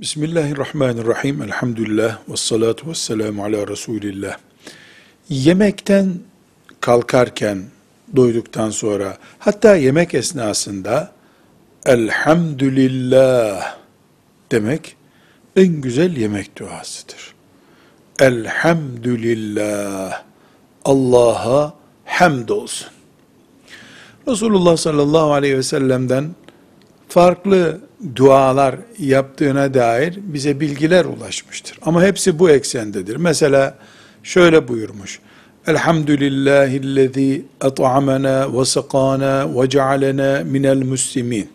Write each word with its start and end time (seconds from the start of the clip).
Bismillahirrahmanirrahim. 0.00 1.42
Elhamdülillah. 1.42 2.18
Ve 2.28 2.36
salatu 2.36 2.90
ve 2.90 2.94
selamu 2.94 3.44
ala 3.44 3.68
Resulillah. 3.68 4.36
Yemekten 5.28 6.14
kalkarken, 6.80 7.64
doyduktan 8.16 8.70
sonra, 8.70 9.18
hatta 9.38 9.76
yemek 9.76 10.14
esnasında, 10.14 11.12
Elhamdülillah 11.86 13.76
demek, 14.50 14.96
en 15.56 15.68
güzel 15.68 16.16
yemek 16.16 16.58
duasıdır. 16.58 17.34
Elhamdülillah. 18.20 20.22
Allah'a 20.84 21.74
hamd 22.04 22.48
olsun. 22.48 22.88
Resulullah 24.28 24.76
sallallahu 24.76 25.32
aleyhi 25.32 25.56
ve 25.56 25.62
sellem'den 25.62 26.30
farklı 27.08 27.80
dualar 28.16 28.76
yaptığına 28.98 29.74
dair 29.74 30.18
bize 30.22 30.60
bilgiler 30.60 31.04
ulaşmıştır. 31.04 31.78
Ama 31.82 32.02
hepsi 32.02 32.38
bu 32.38 32.50
eksendedir. 32.50 33.16
Mesela 33.16 33.74
şöyle 34.22 34.68
buyurmuş. 34.68 35.20
Elhamdülillahillezî 35.66 37.44
at'amena 37.60 38.58
ve 38.58 38.64
sakana 38.64 39.60
ve 39.60 39.68
cealena 39.68 40.44
minel 40.44 40.82
muslimin. 40.82 41.48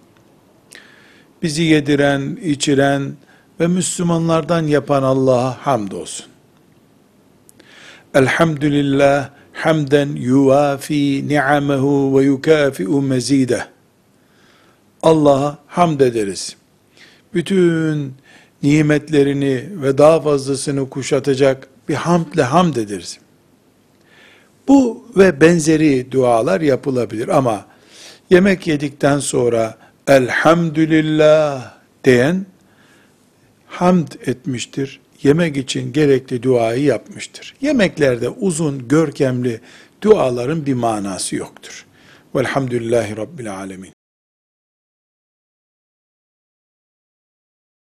Bizi 1.41 1.63
yediren, 1.63 2.37
içiren 2.43 3.11
ve 3.59 3.67
Müslümanlardan 3.67 4.67
yapan 4.67 5.03
Allah'a 5.03 5.57
hamdolsun. 5.65 6.25
Elhamdülillah 8.13 9.29
hamden 9.53 10.09
yuvafi 10.15 11.27
ni'amehu 11.27 12.19
ve 12.19 12.23
yukafi'u 12.23 13.01
mezideh. 13.01 13.63
Allah'a 15.03 15.57
hamd 15.67 15.99
ederiz. 15.99 16.55
Bütün 17.33 18.13
nimetlerini 18.63 19.65
ve 19.81 19.97
daha 19.97 20.21
fazlasını 20.21 20.89
kuşatacak 20.89 21.67
bir 21.89 21.95
hamdle 21.95 22.43
hamd 22.43 22.75
ederiz. 22.75 23.19
Bu 24.67 25.05
ve 25.17 25.41
benzeri 25.41 26.11
dualar 26.11 26.61
yapılabilir 26.61 27.27
ama 27.27 27.65
yemek 28.29 28.67
yedikten 28.67 29.19
sonra 29.19 29.77
elhamdülillah 30.07 31.73
diyen 32.03 32.45
hamd 33.67 34.07
etmiştir. 34.25 34.99
Yemek 35.23 35.57
için 35.57 35.93
gerekli 35.93 36.43
duayı 36.43 36.83
yapmıştır. 36.83 37.55
Yemeklerde 37.61 38.29
uzun, 38.29 38.87
görkemli 38.87 39.61
duaların 40.01 40.65
bir 40.65 40.73
manası 40.73 41.35
yoktur. 41.35 41.85
Velhamdülillahi 42.35 43.17
Rabbil 43.17 43.55
Alemin. 43.55 43.92